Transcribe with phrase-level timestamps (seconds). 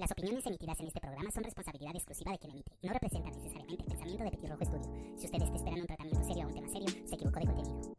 [0.00, 3.82] Las opiniones emitidas en este programa son responsabilidad exclusiva de quien emite no representan necesariamente
[3.82, 4.90] el pensamiento de Petirrojo Estudio.
[5.18, 7.94] Si usted está esperando un tratamiento serio o un tema serio, se equivocó de contenido.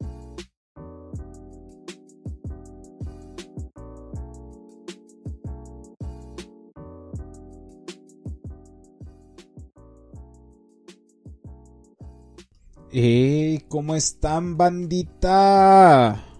[12.92, 13.64] ¡Hey!
[13.70, 16.31] ¿Cómo están, bandita?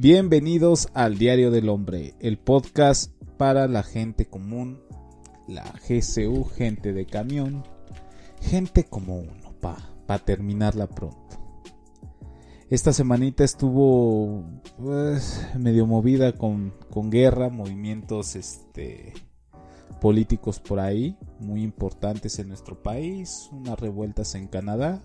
[0.00, 4.80] Bienvenidos al Diario del Hombre, el podcast para la gente común,
[5.48, 7.64] la GCU, gente de camión,
[8.40, 9.76] gente como uno, pa,
[10.20, 11.18] terminarla pronto.
[12.70, 14.44] Esta semanita estuvo
[14.76, 19.14] pues, medio movida con, con guerra, movimientos este,
[20.00, 25.02] políticos por ahí, muy importantes en nuestro país, unas revueltas en Canadá,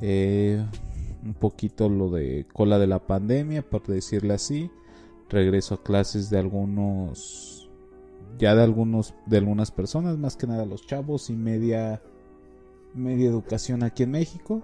[0.00, 0.64] eh,
[1.26, 4.70] un poquito lo de cola de la pandemia, por decirle así,
[5.28, 7.68] regreso a clases de algunos,
[8.38, 12.02] ya de algunos, de algunas personas, más que nada los chavos y media,
[12.94, 14.62] media educación aquí en México.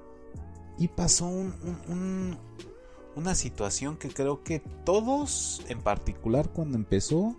[0.78, 2.36] Y pasó un,
[3.14, 7.36] una situación que creo que todos, en particular cuando empezó,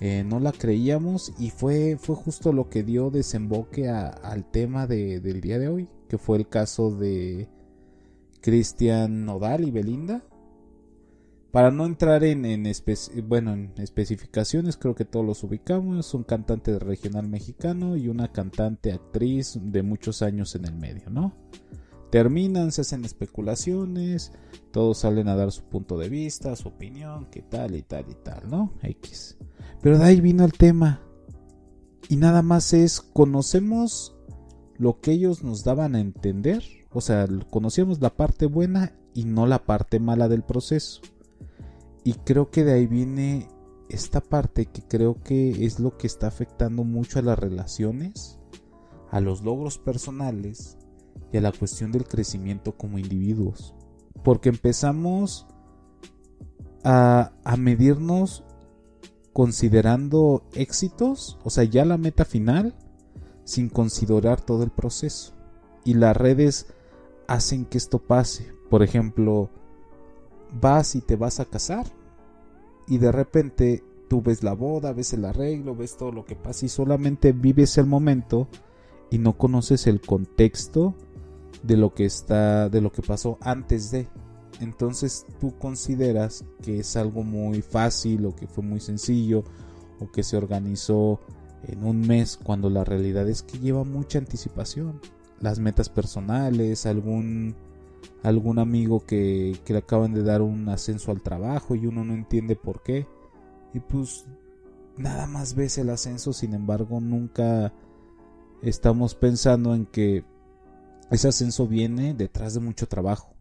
[0.00, 5.40] eh, no la creíamos y fue, fue justo lo que dio desemboque al tema del
[5.40, 7.48] día de hoy, que fue el caso de
[8.40, 10.22] Cristian Nodal y Belinda.
[11.50, 12.42] Para no entrar en,
[13.24, 16.12] bueno, en especificaciones, creo que todos los ubicamos.
[16.12, 21.34] Un cantante regional mexicano y una cantante actriz de muchos años en el medio, ¿no?
[22.10, 24.32] Terminan, se hacen especulaciones,
[24.70, 28.14] todos salen a dar su punto de vista, su opinión, qué tal y tal y
[28.14, 28.74] tal, ¿no?
[28.82, 29.38] X.
[29.80, 31.00] Pero de ahí vino el tema.
[32.08, 34.16] Y nada más es, conocemos
[34.76, 36.62] lo que ellos nos daban a entender.
[36.96, 41.02] O sea, conocíamos la parte buena y no la parte mala del proceso.
[42.04, 43.48] Y creo que de ahí viene
[43.90, 48.38] esta parte que creo que es lo que está afectando mucho a las relaciones,
[49.10, 50.78] a los logros personales
[51.34, 53.74] y a la cuestión del crecimiento como individuos.
[54.24, 55.46] Porque empezamos
[56.82, 58.42] a, a medirnos
[59.34, 62.74] considerando éxitos, o sea, ya la meta final,
[63.44, 65.34] sin considerar todo el proceso.
[65.84, 66.68] Y las redes
[67.28, 68.52] hacen que esto pase.
[68.70, 69.50] Por ejemplo,
[70.60, 71.86] vas y te vas a casar
[72.86, 76.66] y de repente tú ves la boda, ves el arreglo, ves todo lo que pasa
[76.66, 78.48] y solamente vives el momento
[79.10, 80.94] y no conoces el contexto
[81.62, 84.08] de lo que está de lo que pasó antes de
[84.60, 89.44] entonces tú consideras que es algo muy fácil o que fue muy sencillo
[90.00, 91.20] o que se organizó
[91.64, 95.00] en un mes cuando la realidad es que lleva mucha anticipación.
[95.40, 97.54] Las metas personales, algún
[98.22, 102.14] algún amigo que, que le acaban de dar un ascenso al trabajo y uno no
[102.14, 103.06] entiende por qué.
[103.74, 104.26] Y pues
[104.96, 107.72] nada más ves el ascenso, sin embargo nunca
[108.62, 110.24] estamos pensando en que
[111.10, 113.36] ese ascenso viene detrás de mucho trabajo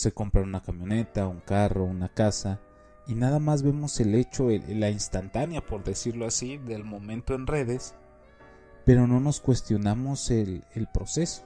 [0.00, 2.60] se compra una camioneta, un carro, una casa,
[3.06, 7.94] y nada más vemos el hecho, la instantánea, por decirlo así, del momento en redes,
[8.90, 11.42] pero no nos cuestionamos el, el proceso.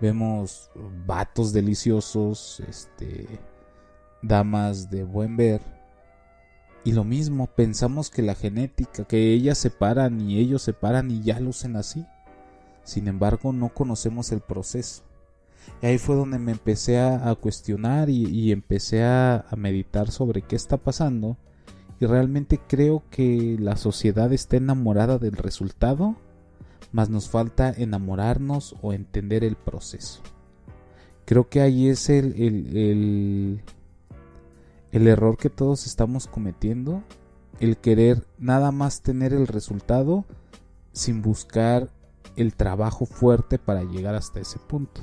[0.00, 0.72] Vemos
[1.06, 3.28] vatos deliciosos, este,
[4.22, 5.60] damas de buen ver,
[6.82, 11.12] y lo mismo, pensamos que la genética, que ellas se paran y ellos se paran
[11.12, 12.04] y ya lucen así.
[12.82, 15.04] Sin embargo, no conocemos el proceso.
[15.80, 20.76] Y ahí fue donde me empecé a, cuestionar y, empecé a, meditar sobre qué está
[20.76, 21.36] pasando.
[22.00, 26.16] Y realmente creo que la sociedad está enamorada del resultado,
[26.92, 30.22] más nos falta enamorarnos o entender el proceso.
[31.24, 33.62] Creo que ahí es el, el,
[34.92, 37.02] el error que todos estamos cometiendo,
[37.60, 40.24] el querer nada más tener el resultado
[40.92, 41.90] sin buscar
[42.36, 45.02] el trabajo fuerte para llegar hasta ese punto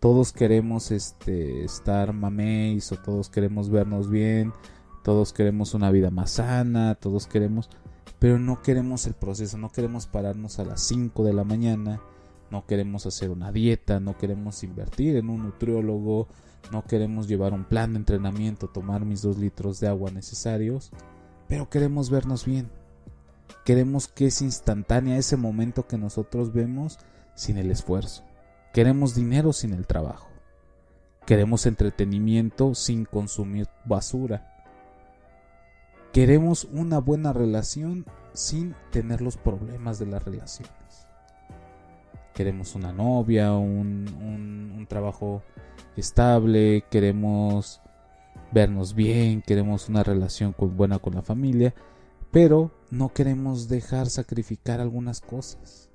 [0.00, 4.52] todos queremos este estar mameis o todos queremos vernos bien,
[5.08, 7.70] todos queremos una vida más sana, todos queremos,
[8.18, 12.02] pero no queremos el proceso, no queremos pararnos a las 5 de la mañana,
[12.50, 16.28] no queremos hacer una dieta, no queremos invertir en un nutriólogo,
[16.70, 20.90] no queremos llevar un plan de entrenamiento, tomar mis dos litros de agua necesarios,
[21.48, 22.68] pero queremos vernos bien.
[23.64, 26.98] Queremos que es instantánea ese momento que nosotros vemos
[27.34, 28.24] sin el esfuerzo.
[28.74, 30.28] Queremos dinero sin el trabajo.
[31.24, 34.57] Queremos entretenimiento sin consumir basura.
[36.12, 41.06] Queremos una buena relación sin tener los problemas de las relaciones.
[42.34, 45.42] Queremos una novia, un, trabajo
[45.96, 47.82] estable, queremos
[48.52, 51.74] vernos bien, queremos una relación buena con la familia,
[52.30, 55.90] Pero no queremos dejar sacrificar algunas cosas.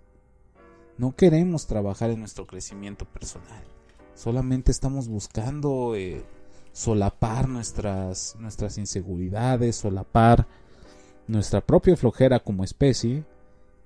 [0.97, 3.63] No queremos trabajar en nuestro crecimiento personal.
[4.13, 6.23] Solamente estamos buscando eh,
[6.73, 10.47] solapar nuestras, nuestras inseguridades, solapar
[11.27, 13.23] nuestra propia flojera como especie,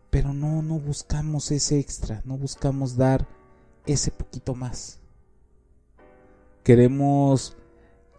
[0.10, 3.28] pero no, no buscamos ese extra, no buscamos dar
[3.86, 5.00] ese poquito más.
[6.64, 7.56] Queremos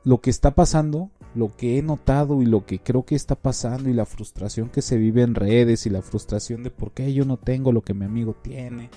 [0.05, 3.89] lo que está pasando, lo que he notado y lo que creo que está pasando
[3.89, 7.25] y la frustración que se vive en redes y la frustración de por qué yo
[7.25, 8.91] no tengo lo que mi amigo tiene,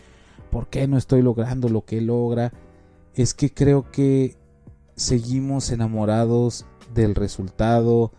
[0.52, 2.52] por qué no estoy logrando lo que logra,
[3.16, 4.41] es que creo que
[4.96, 8.12] seguimos enamorados del resultado.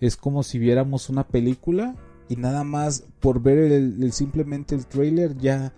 [0.00, 1.96] Es como si viéramos una película
[2.28, 5.72] y nada más por ver el, simplemente el trailer ya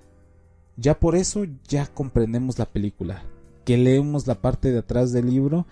[0.76, 3.22] ya por eso ya comprendemos la película.
[3.64, 5.66] Que leemos la parte de atrás del libro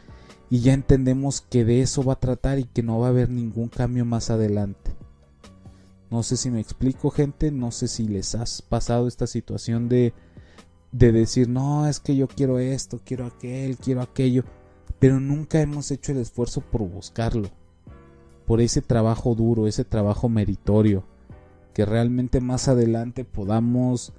[0.51, 3.31] y ya entendemos que de eso va a tratar y que no va a haber
[3.31, 4.93] ningún cambio más adelante.
[6.11, 10.13] No sé si me explico, gente, no sé si les has pasado esta situación de
[10.91, 14.45] de decir, "No, es que yo quiero esto, quiero aquel, quiero aquello",
[14.99, 17.51] pero nunca hemos hecho el esfuerzo por buscarlo.
[18.47, 21.05] Por ese trabajo duro, ese trabajo meritorio,
[21.75, 24.13] que realmente más adelante podamos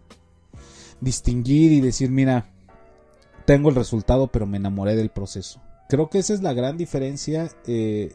[1.02, 2.52] distinguir y decir, mira,
[3.46, 5.62] tengo el resultado, pero me enamoré del proceso.
[5.90, 7.50] Creo que esa es la gran diferencia.
[7.66, 8.14] Eh,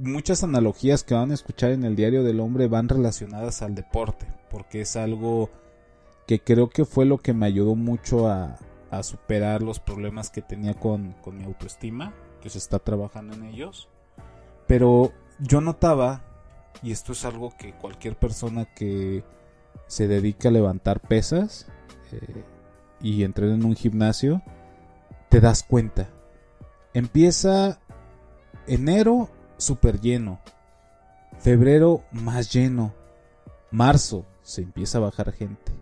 [0.00, 4.26] muchas analogías que van a escuchar en el diario del hombre van relacionadas al deporte,
[4.50, 5.48] porque es algo
[6.26, 8.58] que creo que fue lo que me ayudó mucho a,
[8.92, 12.12] a superar los problemas que tenía con, con mi autoestima,
[12.42, 13.88] que se está trabajando en ellos.
[14.66, 16.22] Pero yo notaba,
[16.82, 19.24] y esto es algo que cualquier persona que
[19.86, 21.68] se dedica a levantar pesas
[22.12, 22.44] eh,
[23.00, 24.42] y entrena en un gimnasio,
[25.30, 26.10] te das cuenta.
[26.92, 27.80] Empieza
[28.66, 30.38] enero súper lleno,
[31.38, 32.92] febrero más lleno,
[33.70, 35.81] marzo se empieza a bajar gente.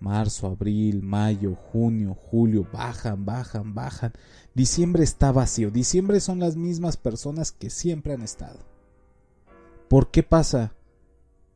[0.00, 4.12] Marzo, abril, mayo, junio, julio, bajan, bajan, bajan.
[4.54, 5.70] Diciembre está vacío.
[5.70, 8.58] Diciembre son las mismas personas que siempre han estado.
[9.88, 10.74] ¿Por qué pasa?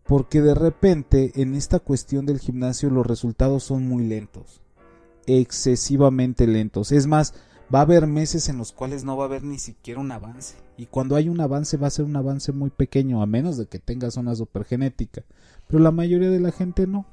[0.05, 4.63] Porque de repente en esta cuestión del gimnasio los resultados son muy lentos.
[5.27, 6.93] Excesivamente lentos.
[6.93, 7.35] Es más,
[7.73, 10.57] va a haber meses en los cuales no va a haber ni siquiera un avance.
[10.77, 13.67] Y cuando hay un avance va a ser un avance muy pequeño, a menos de
[13.67, 15.25] que tengas una supergenética.
[15.67, 17.07] Pero la mayoría de la gente no.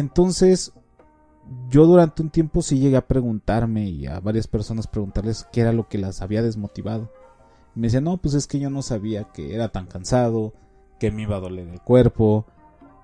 [0.00, 0.72] Entonces,
[1.68, 5.74] yo durante un tiempo sí llegué a preguntarme y a varias personas preguntarles qué era
[5.74, 7.12] lo que las había desmotivado.
[7.74, 10.54] me decían, no, pues es que yo no sabía que era tan cansado,
[10.98, 12.46] que me iba a doler el cuerpo,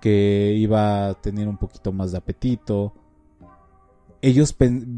[0.01, 2.95] que iba a tener un poquito más de apetito.
[4.23, 4.55] Ellos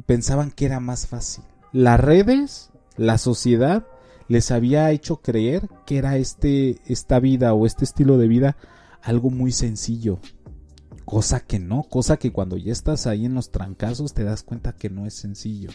[0.06, 1.42] pensaban que era más fácil.
[1.72, 3.86] Las redes, la sociedad,
[4.28, 8.56] les había hecho creer que era este, esta vida o este estilo de vida
[9.02, 10.18] algo muy sencillo,
[11.08, 14.74] Cosa que no, cosa que cuando ya estás ahí en los trancazos te das cuenta
[14.74, 15.70] que no es sencillo.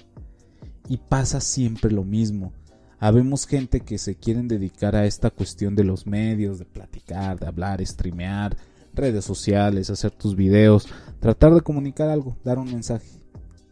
[0.88, 2.54] Y pasa siempre lo mismo.
[3.00, 7.48] Habemos gente que se quieren dedicar a esta cuestión de los medios, de platicar, de
[7.48, 8.56] hablar, streamear,
[8.94, 10.88] redes sociales, hacer tus videos,
[11.20, 13.10] tratar de comunicar algo, dar un mensaje.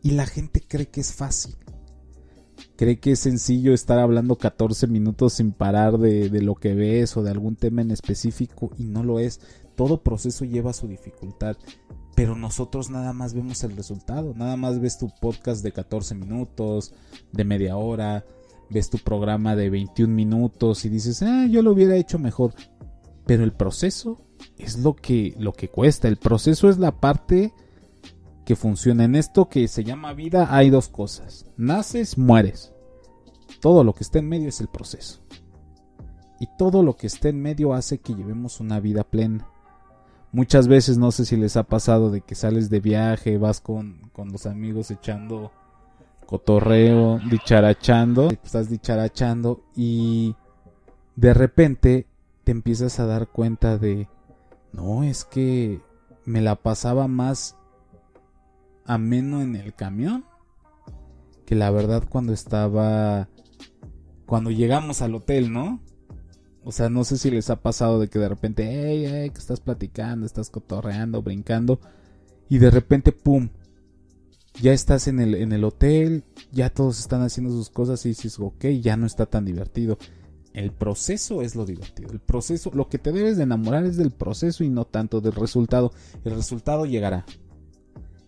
[0.02, 1.58] Y la gente cree que es fácil.
[2.76, 7.16] Cree que es sencillo estar hablando 14 minutos sin parar de, de lo que ves
[7.18, 9.42] o de algún tema en específico y no lo es
[9.82, 11.58] todo proceso lleva su dificultad,
[12.16, 16.94] pero nosotros nada más vemos el resultado, nada más ves tu podcast de 14 minutos,
[17.32, 18.24] de media hora,
[18.70, 22.54] ves tu programa de 21 minutos y dices, ah, yo lo hubiera hecho mejor.
[23.26, 24.22] Pero el proceso
[24.60, 27.52] es lo que, lo que cuesta, el proceso es la parte
[28.46, 29.06] que funciona.
[29.06, 32.72] En esto que se llama vida hay dos cosas, naces, mueres.
[33.62, 35.22] Todo lo que está en medio es el proceso.
[36.40, 39.48] Y todo lo que está en medio hace que llevemos una vida plena.
[40.32, 44.10] Muchas veces no sé si les ha pasado de que sales de viaje, vas con,
[44.14, 45.52] con los amigos echando
[46.26, 50.36] cotorreo, dicharachando, estás dicharachando y
[51.18, 52.08] de repente
[52.46, 54.08] te empiezas a dar cuenta de,
[54.72, 55.82] no, es que
[56.24, 57.58] me la pasaba más
[58.86, 60.26] ameno en el camión
[61.52, 63.28] que la verdad cuando estaba,
[64.26, 65.82] cuando llegamos al hotel, ¿no?
[66.64, 69.40] O sea, no sé si les ha pasado de que de repente, hey, hey, que
[69.40, 71.80] estás platicando, estás cotorreando, brincando,
[72.50, 73.50] y de repente, pum,
[74.62, 78.40] ya estás en el, en el hotel, ya todos están haciendo sus cosas y dices,
[78.40, 79.98] ok, ya no está tan divertido.
[80.54, 82.12] El proceso es lo divertido.
[82.12, 85.32] El proceso, lo que te debes de enamorar es del proceso y no tanto del
[85.32, 85.94] resultado.
[86.26, 87.26] El resultado llegará.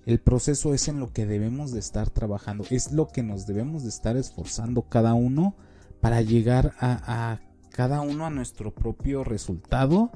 [0.05, 2.65] El proceso es en lo que debemos de estar trabajando.
[2.69, 5.55] Es lo que nos debemos de estar esforzando cada uno
[5.99, 7.41] para llegar a, a
[7.73, 10.11] cada uno a nuestro propio resultado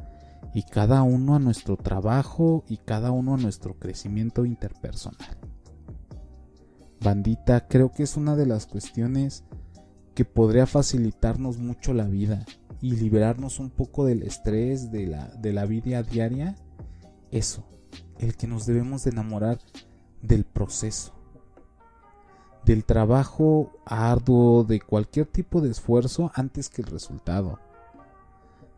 [0.53, 5.37] y cada uno a nuestro trabajo y cada uno a nuestro crecimiento interpersonal.
[7.01, 9.43] Bandita, creo que es una de las cuestiones
[10.13, 12.45] que podría facilitarnos mucho la vida
[12.79, 16.55] y liberarnos un poco del estrés de la, de la vida diaria.
[17.31, 17.67] Eso,
[18.19, 19.57] el que nos debemos de enamorar
[20.21, 21.16] del proceso,
[22.67, 27.59] del trabajo arduo, de cualquier tipo de esfuerzo antes que el resultado.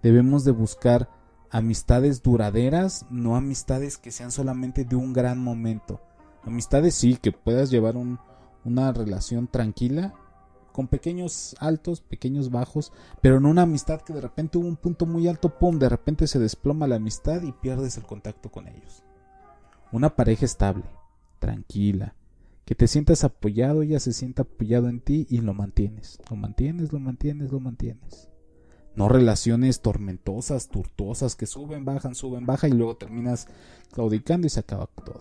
[0.04, 1.10] Debemos de buscar
[1.50, 6.00] amistades duraderas, no amistades que sean solamente de un gran momento.
[6.44, 7.96] Amistades sí, que puedas llevar
[8.64, 10.14] una relación tranquila,
[10.72, 15.08] con pequeños altos, pequeños bajos, pero no una amistad que de repente hubo un punto
[15.08, 19.04] muy alto, pum, de repente se desploma la amistad y pierdes el contacto con ellos.
[19.92, 20.86] Una pareja estable,
[21.40, 22.14] tranquila,
[22.70, 26.94] que te sientas apoyado, ella se sienta apoyado en ti y lo mantienes, lo mantienes,
[26.94, 28.30] lo mantienes, lo mantienes.
[28.96, 33.48] No relaciones tormentosas, turtuosas, que suben, bajan, suben, bajan y luego terminas
[33.92, 35.20] claudicando y se acaba todo.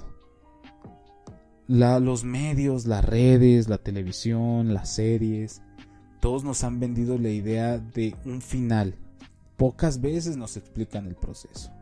[1.68, 5.62] los medios, las redes, la televisión, las series,
[6.20, 8.94] todos nos han vendido la idea de un final.
[9.56, 11.72] Pocas veces nos explican el proceso.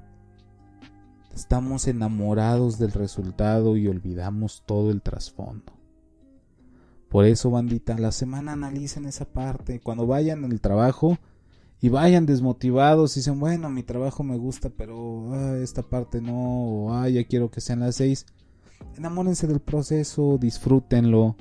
[1.36, 5.74] Estamos enamorados del resultado y olvidamos todo el trasfondo.
[7.10, 9.78] Por eso, bandita, la semana analicen esa parte.
[9.80, 11.18] Cuando vayan al trabajo,
[11.78, 16.86] y vayan desmotivados y dicen, bueno, mi trabajo me gusta, pero ah, esta parte no,
[16.86, 18.24] o ya quiero que sean las seis.
[18.96, 21.36] Enamórense del proceso, disfrútenlo.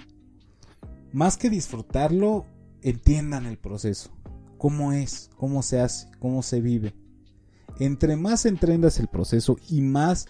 [1.13, 2.45] Más que disfrutarlo,
[2.81, 4.11] entiendan el proceso.
[4.57, 6.93] Cómo es, cómo se hace, cómo se vive.
[7.79, 10.27] Entre más entrendas el proceso y más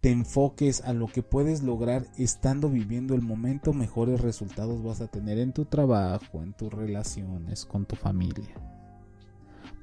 [0.00, 5.06] te enfoques a lo que puedes lograr estando viviendo el momento, mejores resultados vas a
[5.06, 8.54] tener en tu trabajo, en tus relaciones, con tu familia.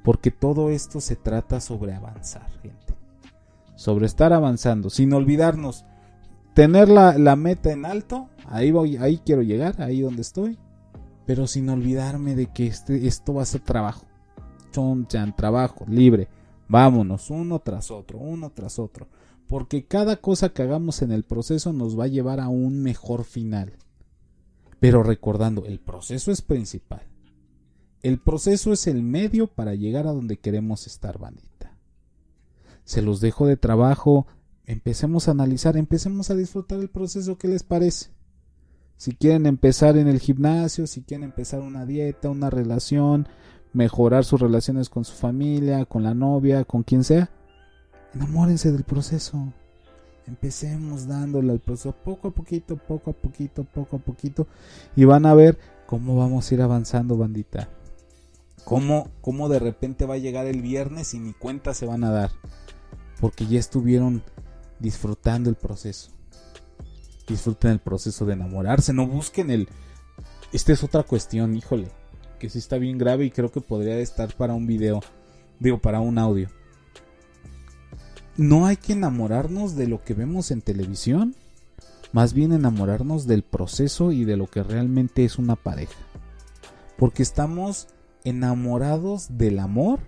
[0.03, 2.95] Porque todo esto se trata sobre avanzar, gente.
[3.75, 5.85] Sobre estar avanzando, sin olvidarnos.
[6.53, 10.59] Tener la, meta en alto, ahí voy, ahí quiero llegar, ahí donde estoy.
[11.25, 14.05] Pero sin olvidarme de que este, esto va a ser trabajo.
[14.71, 16.27] Chan, trabajo, libre.
[16.71, 19.09] Vámonos, uno tras otro, uno tras otro.
[19.45, 23.25] Porque cada cosa que hagamos en el proceso nos va a llevar a un mejor
[23.25, 23.73] final.
[24.79, 27.01] Pero recordando, el proceso es principal.
[28.01, 31.77] El proceso es el medio para llegar a donde queremos estar, bandita.
[32.85, 34.25] Se los dejo de trabajo,
[34.65, 38.11] empecemos a analizar, empecemos a disfrutar el proceso, ¿qué les parece?
[38.95, 43.27] Si quieren empezar en el gimnasio, si quieren empezar una dieta, una relación,
[43.73, 47.29] mejorar sus relaciones con su familia, con la novia, con quien sea,
[48.13, 49.53] enamórense del proceso.
[50.27, 54.47] Empecemos dándole al proceso poco a poquito, poco a poquito, poco a poquito,
[54.95, 57.69] y van a ver cómo vamos a ir avanzando, bandita.
[58.63, 62.11] ¿Cómo, ¿Cómo de repente va a llegar el viernes y ni cuenta se van a
[62.11, 62.31] dar?
[63.19, 64.21] Porque ya estuvieron
[64.79, 66.11] disfrutando el proceso.
[67.27, 69.67] Disfruten el proceso de enamorarse, no busquen el...
[70.53, 71.89] Esta es otra cuestión, híjole,
[72.41, 75.01] que sí está bien grave y creo que podría estar para un video,
[75.59, 76.49] digo, para un audio.
[78.35, 81.35] No hay que enamorarnos de lo que vemos en televisión,
[82.13, 85.93] más bien enamorarnos del proceso y de lo que realmente es una pareja.
[86.97, 87.89] Porque estamos
[88.23, 89.99] enamorados del amor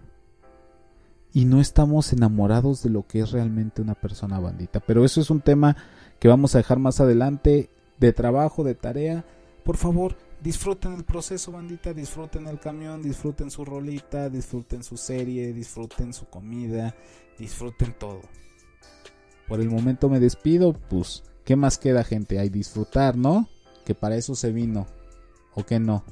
[1.34, 4.80] y no estamos enamorados de lo que es realmente una persona bandita.
[4.80, 5.78] Pero eso es un tema
[6.18, 9.24] que vamos a dejar más adelante de trabajo, de tarea.
[9.64, 15.54] Por favor, disfruten el proceso, bandita, disfruten el camión, disfruten su rolita, disfruten su serie,
[15.54, 16.94] disfruten su comida,
[17.40, 18.22] disfruten todo.
[19.48, 22.40] Por el momento me despido, pues, ¿qué más queda, gente?
[22.40, 23.48] Hay disfrutar, ¿no?
[23.86, 24.86] Que para eso se vino,
[25.54, 26.04] ¿o que no?